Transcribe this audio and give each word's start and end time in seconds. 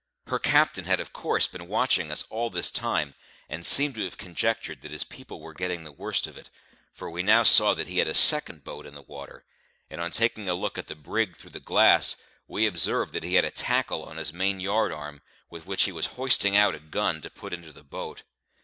Her 0.25 0.39
captain 0.39 0.85
had 0.85 0.99
of 0.99 1.13
course 1.13 1.45
been 1.45 1.67
watching 1.67 2.09
us 2.11 2.25
all 2.31 2.49
this 2.49 2.71
time, 2.71 3.13
and 3.47 3.63
seemed 3.63 3.93
to 3.93 4.03
have 4.03 4.17
conjectured 4.17 4.81
that 4.81 4.89
his 4.89 5.03
people 5.03 5.39
were 5.39 5.53
getting 5.53 5.83
the 5.83 5.91
worst 5.91 6.25
of 6.25 6.35
it, 6.37 6.49
for 6.91 7.11
we 7.11 7.21
now 7.21 7.43
saw 7.43 7.75
that 7.75 7.85
he 7.87 7.99
had 7.99 8.07
a 8.07 8.15
second 8.15 8.63
boat 8.63 8.87
in 8.87 8.95
the 8.95 9.03
water; 9.03 9.45
and 9.91 10.01
on 10.01 10.09
taking 10.09 10.49
a 10.49 10.55
look 10.55 10.79
at 10.79 10.87
the 10.87 10.95
brig 10.95 11.37
through 11.37 11.51
the 11.51 11.59
glass, 11.59 12.15
we 12.47 12.65
observed 12.65 13.13
that 13.13 13.21
he 13.21 13.35
had 13.35 13.45
a 13.45 13.51
tackle 13.51 14.03
on 14.03 14.17
his 14.17 14.33
main 14.33 14.59
yard 14.59 14.91
arm, 14.91 15.21
with 15.51 15.67
which 15.67 15.83
he 15.83 15.91
was 15.91 16.07
hoisting 16.17 16.55
out 16.57 16.73
a 16.73 16.79
gun 16.79 17.21
to 17.21 17.29
put 17.29 17.53
into 17.53 17.71
the 17.71 17.83
boat. 17.83 18.23